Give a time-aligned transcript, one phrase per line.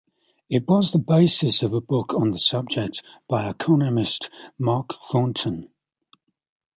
[0.49, 5.69] It was the basis of a book on the subject by economist Mark Thornton.